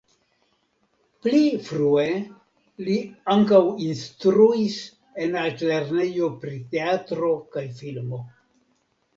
[1.25, 2.05] Pli frue
[2.87, 2.95] li
[3.33, 4.79] ankaŭ instruis
[5.27, 8.25] en Altlernejo pri Teatro kaj Filmo.